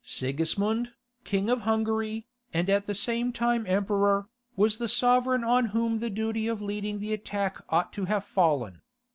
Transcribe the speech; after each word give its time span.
Sigismund, 0.03 0.93
king 1.23 1.47
of 1.47 1.61
Hungary, 1.61 2.25
and 2.51 2.71
at 2.71 2.87
the 2.87 2.95
same 2.95 3.31
time 3.31 3.67
Emperor, 3.67 4.27
was 4.55 4.77
the 4.77 4.89
sovereign 4.89 5.43
on 5.43 5.65
whom 5.65 5.99
the 5.99 6.09
duty 6.09 6.47
of 6.47 6.59
leading 6.59 6.97
the 6.97 7.13
attack 7.13 7.61
ought 7.69 7.93
to 7.93 8.05
have 8.05 8.25
fallen. 8.25 8.81